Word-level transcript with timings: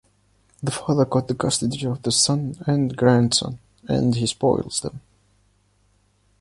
The 0.63 0.71
father 0.71 1.05
got 1.05 1.27
the 1.27 1.35
custody 1.35 1.85
of 1.85 2.01
the 2.01 2.11
sun 2.11 2.55
and 2.65 2.97
grandson 2.97 3.59
and 3.87 4.15
he 4.15 4.25
spoils 4.25 4.79
them. 4.81 4.99